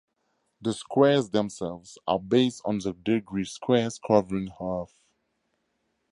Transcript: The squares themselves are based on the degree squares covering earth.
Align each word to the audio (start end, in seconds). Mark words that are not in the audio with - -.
The 0.59 0.73
squares 0.73 1.29
themselves 1.29 1.99
are 2.07 2.17
based 2.17 2.63
on 2.65 2.79
the 2.79 2.93
degree 2.93 3.45
squares 3.45 3.99
covering 3.99 4.49
earth. 4.59 4.99